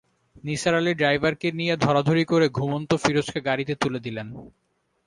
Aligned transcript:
নিসার 0.43 0.75
আলি 0.75 0.93
ড্রাইভারকে 0.93 1.47
নিয়ে 1.51 1.73
ধরাধরি 1.77 2.23
করে 2.25 2.45
ঘুমন্ত 2.49 2.91
ফিরোজকে 2.95 3.39
গাড়িতে 3.41 3.73
তুলে 3.75 3.99
দিলেন। 3.99 4.27